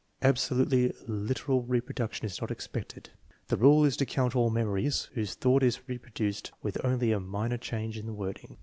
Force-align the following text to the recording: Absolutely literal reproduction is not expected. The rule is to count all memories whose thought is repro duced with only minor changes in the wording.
Absolutely 0.23 0.91
literal 1.07 1.61
reproduction 1.61 2.25
is 2.25 2.41
not 2.41 2.49
expected. 2.49 3.11
The 3.49 3.55
rule 3.55 3.85
is 3.85 3.95
to 3.97 4.05
count 4.07 4.35
all 4.35 4.49
memories 4.49 5.07
whose 5.13 5.35
thought 5.35 5.61
is 5.61 5.77
repro 5.87 6.11
duced 6.11 6.51
with 6.63 6.83
only 6.83 7.13
minor 7.19 7.57
changes 7.59 7.99
in 7.99 8.07
the 8.07 8.13
wording. 8.13 8.57